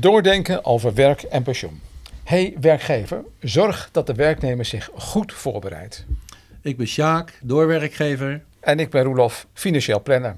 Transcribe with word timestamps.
Doordenken 0.00 0.64
over 0.64 0.94
werk 0.94 1.22
en 1.22 1.42
pensioen. 1.42 1.80
Hey 2.24 2.56
werkgever, 2.60 3.24
zorg 3.40 3.88
dat 3.92 4.06
de 4.06 4.14
werknemer 4.14 4.64
zich 4.64 4.90
goed 4.94 5.32
voorbereidt. 5.32 6.04
Ik 6.62 6.76
ben 6.76 6.86
Sjaak, 6.86 7.38
doorwerkgever. 7.42 8.42
En 8.60 8.78
ik 8.78 8.90
ben 8.90 9.02
Roelof, 9.02 9.46
financieel 9.52 10.02
planner. 10.02 10.36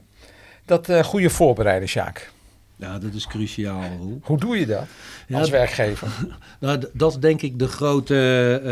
Dat 0.64 0.88
uh, 0.88 1.04
goede 1.04 1.30
voorbereiden, 1.30 1.88
Sjaak. 1.88 2.30
Ja, 2.76 2.98
dat 2.98 3.14
is 3.14 3.26
cruciaal. 3.26 3.82
Hoe 4.22 4.38
doe 4.38 4.58
je 4.58 4.66
dat 4.66 4.86
als 5.32 5.50
werkgever? 5.50 6.08
Nou, 6.60 6.84
dat 6.92 7.12
is 7.12 7.18
denk 7.18 7.42
ik 7.42 7.58
de 7.58 7.68
grote, 7.68 8.14
uh, 8.62 8.70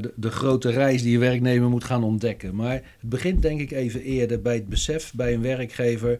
de, 0.00 0.12
de, 0.14 0.30
grote 0.30 0.70
reis 0.70 1.02
die 1.02 1.12
je 1.12 1.18
werknemer 1.18 1.68
moet 1.68 1.84
gaan 1.84 2.04
ontdekken. 2.04 2.54
Maar 2.54 2.72
het 2.72 2.82
begint 3.00 3.42
denk 3.42 3.60
ik 3.60 3.70
even 3.70 4.02
eerder 4.02 4.42
bij 4.42 4.54
het 4.54 4.68
besef 4.68 5.12
bij 5.14 5.34
een 5.34 5.42
werkgever 5.42 6.18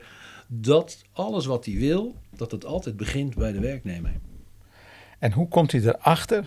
dat 0.60 1.02
alles 1.12 1.46
wat 1.46 1.64
hij 1.64 1.74
wil, 1.74 2.14
dat 2.36 2.50
het 2.50 2.64
altijd 2.64 2.96
begint 2.96 3.34
bij 3.34 3.52
de 3.52 3.60
werknemer. 3.60 4.12
En 5.18 5.32
hoe 5.32 5.48
komt 5.48 5.72
hij 5.72 5.80
erachter 5.80 6.44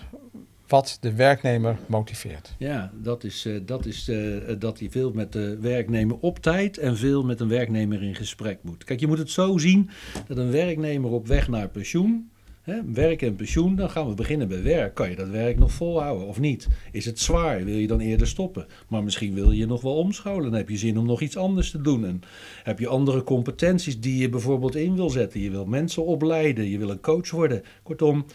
wat 0.67 0.97
de 1.01 1.13
werknemer 1.13 1.77
motiveert? 1.85 2.55
Ja, 2.57 2.91
dat 3.01 3.23
is, 3.23 3.45
uh, 3.45 3.61
dat, 3.65 3.85
is 3.85 4.09
uh, 4.09 4.41
dat 4.59 4.79
hij 4.79 4.89
veel 4.89 5.11
met 5.11 5.31
de 5.31 5.57
werknemer 5.59 6.17
op 6.19 6.39
tijd 6.39 6.77
en 6.77 6.97
veel 6.97 7.23
met 7.23 7.39
een 7.39 7.47
werknemer 7.47 8.03
in 8.03 8.15
gesprek 8.15 8.59
moet. 8.61 8.83
Kijk, 8.83 8.99
je 8.99 9.07
moet 9.07 9.17
het 9.17 9.29
zo 9.29 9.57
zien 9.57 9.89
dat 10.27 10.37
een 10.37 10.51
werknemer 10.51 11.11
op 11.11 11.27
weg 11.27 11.47
naar 11.47 11.69
pensioen 11.69 12.29
Hè, 12.65 12.81
werk 12.93 13.21
en 13.21 13.35
pensioen, 13.35 13.75
dan 13.75 13.89
gaan 13.89 14.09
we 14.09 14.13
beginnen 14.13 14.47
bij 14.47 14.63
werk. 14.63 14.93
Kan 14.93 15.09
je 15.09 15.15
dat 15.15 15.29
werk 15.29 15.57
nog 15.57 15.71
volhouden 15.71 16.27
of 16.27 16.39
niet? 16.39 16.67
Is 16.91 17.05
het 17.05 17.19
zwaar? 17.19 17.63
Wil 17.63 17.75
je 17.75 17.87
dan 17.87 17.99
eerder 17.99 18.27
stoppen? 18.27 18.65
Maar 18.87 19.03
misschien 19.03 19.33
wil 19.33 19.51
je 19.51 19.65
nog 19.65 19.81
wel 19.81 19.95
omscholen. 19.95 20.43
Dan 20.43 20.53
heb 20.53 20.69
je 20.69 20.77
zin 20.77 20.97
om 20.97 21.05
nog 21.05 21.21
iets 21.21 21.37
anders 21.37 21.71
te 21.71 21.81
doen. 21.81 22.05
En 22.05 22.21
heb 22.63 22.79
je 22.79 22.87
andere 22.87 23.23
competenties 23.23 23.99
die 23.99 24.17
je 24.17 24.29
bijvoorbeeld 24.29 24.75
in 24.75 24.95
wil 24.95 25.09
zetten. 25.09 25.39
Je 25.39 25.49
wil 25.49 25.65
mensen 25.65 26.05
opleiden. 26.05 26.69
Je 26.69 26.77
wil 26.77 26.89
een 26.89 26.99
coach 26.99 27.31
worden. 27.31 27.63
Kortom, 27.83 28.25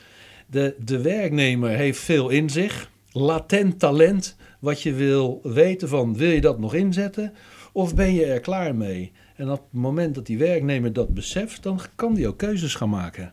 de, 0.47 0.75
de 0.84 1.01
werknemer 1.01 1.70
heeft 1.70 2.01
veel 2.01 2.28
in 2.28 2.51
zich. 2.51 2.91
Latent 3.12 3.78
talent. 3.78 4.36
Wat 4.61 4.83
je 4.83 4.92
wil 4.92 5.41
weten 5.42 5.89
van, 5.89 6.17
wil 6.17 6.31
je 6.31 6.41
dat 6.41 6.58
nog 6.58 6.75
inzetten? 6.75 7.33
Of 7.73 7.95
ben 7.95 8.14
je 8.14 8.25
er 8.25 8.41
klaar 8.41 8.75
mee? 8.75 9.12
En 9.36 9.51
op 9.51 9.58
het 9.70 9.81
moment 9.81 10.14
dat 10.14 10.27
die 10.27 10.39
werknemer 10.39 10.92
dat 10.92 11.14
beseft, 11.14 11.62
dan 11.62 11.81
kan 11.95 12.14
die 12.14 12.28
ook 12.28 12.39
keuzes 12.39 12.75
gaan 12.75 12.91
maken. 12.91 13.33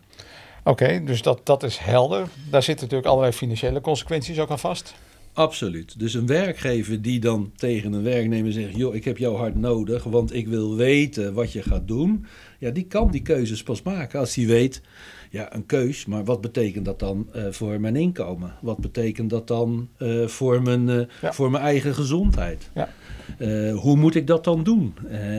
Oké, 0.67 1.01
dus 1.05 1.21
dat, 1.21 1.41
dat 1.43 1.63
is 1.63 1.77
helder. 1.77 2.27
Daar 2.49 2.63
zitten 2.63 2.83
natuurlijk 2.83 3.11
allerlei 3.11 3.33
financiële 3.33 3.81
consequenties 3.81 4.39
ook 4.39 4.49
aan 4.49 4.59
vast. 4.59 4.93
Absoluut. 5.33 5.99
Dus 5.99 6.13
een 6.13 6.25
werkgever 6.25 7.01
die 7.01 7.19
dan 7.19 7.51
tegen 7.55 7.93
een 7.93 8.03
werknemer 8.03 8.51
zegt: 8.51 8.75
joh, 8.75 8.95
ik 8.95 9.05
heb 9.05 9.17
jou 9.17 9.37
hard 9.37 9.55
nodig, 9.55 10.03
want 10.03 10.33
ik 10.33 10.47
wil 10.47 10.75
weten 10.75 11.33
wat 11.33 11.51
je 11.51 11.61
gaat 11.61 11.87
doen. 11.87 12.25
Ja, 12.59 12.71
die 12.71 12.85
kan 12.85 13.11
die 13.11 13.21
keuzes 13.21 13.63
pas 13.63 13.81
maken 13.81 14.19
als 14.19 14.35
hij 14.35 14.45
weet, 14.45 14.81
ja, 15.29 15.55
een 15.55 15.65
keus, 15.65 16.05
maar 16.05 16.23
wat 16.23 16.41
betekent 16.41 16.85
dat 16.85 16.99
dan 16.99 17.27
uh, 17.35 17.47
voor 17.49 17.79
mijn 17.79 17.95
inkomen? 17.95 18.53
Wat 18.61 18.77
betekent 18.77 19.29
dat 19.29 19.47
dan 19.47 19.89
uh, 19.99 20.27
voor, 20.27 20.61
mijn, 20.61 20.87
uh, 20.87 21.01
ja. 21.21 21.33
voor 21.33 21.51
mijn 21.51 21.63
eigen 21.63 21.93
gezondheid? 21.93 22.69
Ja. 22.73 22.89
Hoe 23.73 23.95
moet 23.95 24.15
ik 24.15 24.27
dat 24.27 24.43
dan 24.43 24.63
doen? 24.63 24.93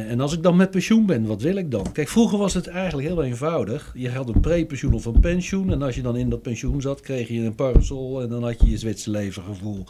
En 0.09 0.21
als 0.21 0.33
ik 0.33 0.43
dan 0.43 0.57
met 0.57 0.71
pensioen 0.71 1.07
ben, 1.07 1.27
wat 1.27 1.43
wil 1.43 1.57
ik 1.57 1.71
dan? 1.71 1.93
Kijk, 1.93 2.09
vroeger 2.09 2.39
was 2.39 2.55
het 2.55 2.67
eigenlijk 2.67 3.09
heel 3.09 3.23
eenvoudig. 3.23 3.93
Je 3.95 4.11
had 4.11 4.29
een 4.29 4.41
prepensioen 4.41 4.93
of 4.93 5.05
een 5.05 5.21
pensioen. 5.21 5.73
En 5.73 5.83
als 5.83 5.95
je 5.95 6.03
dan 6.03 6.17
in 6.17 6.31
dat 6.31 6.43
pensioen 6.43 6.81
zat, 6.81 7.01
kreeg 7.01 7.29
je 7.29 7.41
een 7.41 7.55
parasol 7.55 8.23
en 8.23 8.29
dan 8.29 8.43
had 8.43 8.61
je 8.61 8.71
je 8.71 8.79
Zwitserse 8.79 9.11
levengevoel. 9.11 9.85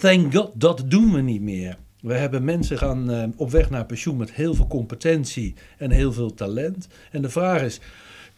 Thank 0.00 0.34
God, 0.34 0.50
dat 0.54 0.82
doen 0.86 1.12
we 1.12 1.20
niet 1.20 1.42
meer. 1.42 1.76
We 2.02 2.14
hebben 2.14 2.44
mensen 2.44 2.78
gaan 2.78 3.10
uh, 3.10 3.24
op 3.36 3.50
weg 3.50 3.70
naar 3.70 3.86
pensioen 3.86 4.16
met 4.16 4.32
heel 4.32 4.54
veel 4.54 4.66
competentie 4.66 5.54
en 5.78 5.90
heel 5.90 6.12
veel 6.12 6.34
talent. 6.34 6.88
En 7.10 7.22
de 7.22 7.28
vraag 7.28 7.62
is, 7.62 7.80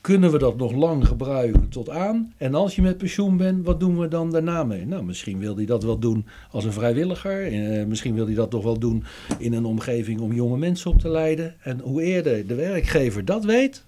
kunnen 0.01 0.33
we 0.33 0.39
dat 0.39 0.57
nog 0.57 0.73
lang 0.73 1.07
gebruiken 1.07 1.69
tot 1.69 1.91
aan? 1.91 2.33
En 2.37 2.55
als 2.55 2.77
je 2.77 2.83
met 2.83 2.99
pensioen 2.99 3.37
bent, 3.37 3.65
wat 3.65 3.81
doen 3.81 3.99
we 3.99 4.09
dan 4.09 4.31
daarna 4.31 4.65
mee? 4.65 4.87
Nou, 4.87 5.05
misschien 5.05 5.39
wil 5.39 5.57
hij 5.57 5.65
dat 5.65 5.83
wel 5.83 5.99
doen 5.99 6.27
als 6.51 6.65
een 6.65 6.73
vrijwilliger. 6.73 7.53
Eh, 7.53 7.87
misschien 7.87 8.15
wil 8.15 8.27
hij 8.27 8.35
dat 8.35 8.51
toch 8.51 8.63
wel 8.63 8.79
doen 8.79 9.05
in 9.39 9.53
een 9.53 9.65
omgeving 9.65 10.21
om 10.21 10.33
jonge 10.33 10.59
mensen 10.59 10.91
op 10.91 11.01
te 11.01 11.09
leiden. 11.09 11.55
En 11.61 11.81
hoe 11.81 12.03
eerder 12.03 12.47
de 12.47 12.55
werkgever 12.55 13.25
dat 13.25 13.45
weet, 13.45 13.85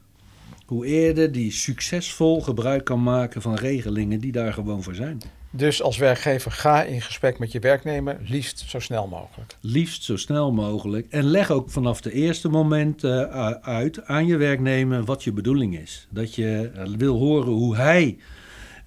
hoe 0.66 0.86
eerder 0.86 1.32
die 1.32 1.52
succesvol 1.52 2.42
gebruik 2.42 2.84
kan 2.84 3.02
maken 3.02 3.42
van 3.42 3.54
regelingen 3.54 4.20
die 4.20 4.32
daar 4.32 4.52
gewoon 4.52 4.82
voor 4.82 4.94
zijn. 4.94 5.20
Dus 5.56 5.82
als 5.82 5.96
werkgever 5.96 6.50
ga 6.50 6.82
in 6.82 7.02
gesprek 7.02 7.38
met 7.38 7.52
je 7.52 7.58
werknemer, 7.58 8.16
liefst 8.24 8.64
zo 8.68 8.80
snel 8.80 9.06
mogelijk. 9.06 9.56
Liefst 9.60 10.02
zo 10.02 10.16
snel 10.16 10.52
mogelijk. 10.52 11.06
En 11.10 11.24
leg 11.24 11.50
ook 11.50 11.70
vanaf 11.70 12.00
de 12.00 12.12
eerste 12.12 12.48
moment 12.48 13.04
uh, 13.04 13.50
uit 13.50 14.04
aan 14.04 14.26
je 14.26 14.36
werknemer 14.36 15.04
wat 15.04 15.24
je 15.24 15.32
bedoeling 15.32 15.78
is. 15.78 16.06
Dat 16.10 16.34
je 16.34 16.70
wil 16.96 17.18
horen 17.18 17.52
hoe 17.52 17.76
hij 17.76 18.18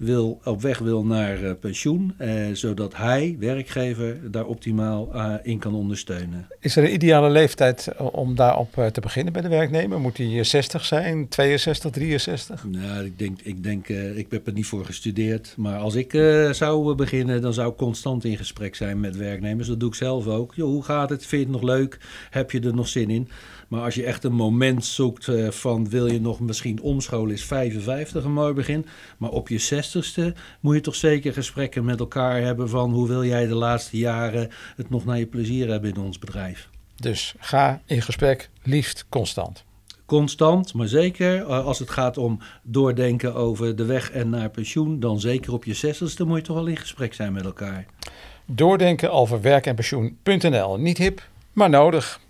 wil, 0.00 0.40
op 0.44 0.62
weg 0.62 0.78
wil 0.78 1.04
naar 1.04 1.42
uh, 1.42 1.50
pensioen, 1.60 2.14
eh, 2.16 2.46
zodat 2.52 2.96
hij, 2.96 3.36
werkgever, 3.38 4.30
daar 4.30 4.46
optimaal 4.46 5.08
uh, 5.14 5.34
in 5.42 5.58
kan 5.58 5.74
ondersteunen. 5.74 6.46
Is 6.60 6.76
er 6.76 6.84
een 6.84 6.92
ideale 6.92 7.30
leeftijd 7.30 7.88
om 7.98 8.34
daarop 8.34 8.90
te 8.92 9.00
beginnen 9.00 9.32
bij 9.32 9.42
de 9.42 9.48
werknemer? 9.48 10.00
Moet 10.00 10.16
hij 10.16 10.44
60 10.44 10.84
zijn, 10.84 11.28
62, 11.28 11.90
63? 11.90 12.64
Nou, 12.64 13.04
ik 13.04 13.18
denk, 13.18 13.40
ik, 13.42 13.62
denk 13.62 13.88
ik 13.88 14.26
heb 14.30 14.46
er 14.46 14.52
niet 14.52 14.66
voor 14.66 14.84
gestudeerd, 14.84 15.54
maar 15.56 15.78
als 15.78 15.94
ik 15.94 16.12
zou 16.50 16.94
beginnen, 16.94 17.42
dan 17.42 17.54
zou 17.54 17.70
ik 17.70 17.76
constant 17.76 18.24
in 18.24 18.36
gesprek 18.36 18.74
zijn 18.74 19.00
met 19.00 19.16
werknemers. 19.16 19.68
Dat 19.68 19.80
doe 19.80 19.88
ik 19.88 19.94
zelf 19.94 20.26
ook. 20.26 20.54
Hoe 20.54 20.82
gaat 20.82 21.10
het? 21.10 21.26
Vind 21.26 21.42
je 21.42 21.52
het 21.52 21.60
nog 21.60 21.70
leuk? 21.70 21.98
Heb 22.30 22.50
je 22.50 22.60
er 22.60 22.74
nog 22.74 22.88
zin 22.88 23.10
in? 23.10 23.28
Maar 23.68 23.82
als 23.82 23.94
je 23.94 24.04
echt 24.04 24.24
een 24.24 24.32
moment 24.32 24.84
zoekt 24.84 25.30
van 25.48 25.88
wil 25.88 26.06
je 26.06 26.20
nog 26.20 26.40
misschien 26.40 26.80
omscholen, 26.80 27.34
is 27.34 27.44
55 27.44 28.24
een 28.24 28.32
mooi 28.32 28.52
begin. 28.52 28.86
Maar 29.18 29.30
op 29.30 29.48
je 29.48 29.58
60ste 29.96 30.36
moet 30.60 30.74
je 30.74 30.80
toch 30.80 30.94
zeker 30.94 31.32
gesprekken 31.32 31.84
met 31.84 32.00
elkaar 32.00 32.40
hebben 32.40 32.68
van 32.68 32.90
hoe 32.90 33.08
wil 33.08 33.24
jij 33.24 33.46
de 33.46 33.54
laatste 33.54 33.98
jaren 33.98 34.50
het 34.76 34.90
nog 34.90 35.04
naar 35.04 35.18
je 35.18 35.26
plezier 35.26 35.68
hebben 35.68 35.94
in 35.94 36.00
ons 36.00 36.18
bedrijf. 36.18 36.68
Dus 36.96 37.34
ga 37.38 37.80
in 37.86 38.02
gesprek, 38.02 38.50
liefst 38.62 39.06
constant. 39.08 39.64
Constant, 40.06 40.74
maar 40.74 40.88
zeker 40.88 41.44
als 41.44 41.78
het 41.78 41.90
gaat 41.90 42.18
om 42.18 42.40
doordenken 42.62 43.34
over 43.34 43.76
de 43.76 43.84
weg 43.84 44.10
en 44.10 44.30
naar 44.30 44.50
pensioen, 44.50 45.00
dan 45.00 45.20
zeker 45.20 45.52
op 45.52 45.64
je 45.64 45.76
60ste 45.76 46.26
moet 46.26 46.36
je 46.36 46.42
toch 46.42 46.56
wel 46.56 46.66
in 46.66 46.76
gesprek 46.76 47.14
zijn 47.14 47.32
met 47.32 47.44
elkaar. 47.44 47.86
Doordenken 48.46 49.12
over 49.12 49.40
werk 49.40 49.66
en 49.66 49.74
pensioen.nl. 49.74 50.78
Niet 50.78 50.98
hip, 50.98 51.28
maar 51.52 51.70
nodig. 51.70 52.20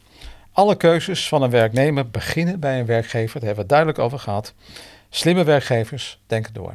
Alle 0.52 0.76
keuzes 0.76 1.28
van 1.28 1.42
een 1.42 1.50
werknemer 1.50 2.10
beginnen 2.10 2.60
bij 2.60 2.80
een 2.80 2.86
werkgever. 2.86 3.40
Daar 3.40 3.48
hebben 3.48 3.54
we 3.54 3.60
het 3.60 3.68
duidelijk 3.68 3.98
over 3.98 4.18
gehad. 4.18 4.54
Slimme 5.08 5.44
werkgevers 5.44 6.18
denken 6.26 6.52
door. 6.52 6.68